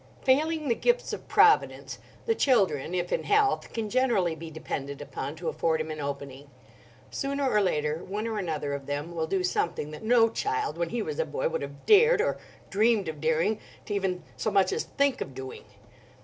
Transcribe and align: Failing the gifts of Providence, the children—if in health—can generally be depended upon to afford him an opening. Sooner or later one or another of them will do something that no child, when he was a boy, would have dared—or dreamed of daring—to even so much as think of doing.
Failing 0.23 0.67
the 0.67 0.73
gifts 0.73 1.13
of 1.13 1.27
Providence, 1.27 1.99
the 2.25 2.33
children—if 2.33 3.13
in 3.13 3.21
health—can 3.23 3.87
generally 3.87 4.33
be 4.33 4.49
depended 4.49 4.99
upon 4.99 5.35
to 5.35 5.47
afford 5.47 5.79
him 5.79 5.91
an 5.91 5.99
opening. 6.01 6.49
Sooner 7.11 7.47
or 7.47 7.61
later 7.61 8.03
one 8.03 8.25
or 8.25 8.39
another 8.39 8.73
of 8.73 8.87
them 8.87 9.13
will 9.13 9.27
do 9.27 9.43
something 9.43 9.91
that 9.91 10.01
no 10.01 10.27
child, 10.29 10.75
when 10.75 10.89
he 10.89 11.03
was 11.03 11.19
a 11.19 11.25
boy, 11.27 11.49
would 11.49 11.61
have 11.61 11.85
dared—or 11.85 12.39
dreamed 12.71 13.09
of 13.09 13.21
daring—to 13.21 13.93
even 13.93 14.23
so 14.37 14.49
much 14.49 14.71
as 14.73 14.85
think 14.85 15.21
of 15.21 15.35
doing. 15.35 15.65